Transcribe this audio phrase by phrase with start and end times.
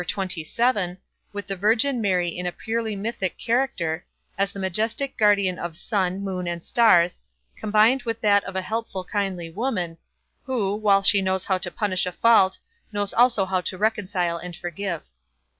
[0.03, 0.97] xxvii,
[1.31, 4.03] with the Virgin Mary in a truly mythic character,
[4.35, 7.19] as the majestic guardian of sun, moon and stars,
[7.55, 9.99] combined with that of a helpful, kindly woman,
[10.41, 12.57] who, while she knows how to punish a fault,
[12.91, 15.03] knows also how to reconcile and forgive.